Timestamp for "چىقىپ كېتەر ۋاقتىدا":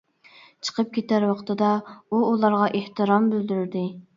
0.69-1.69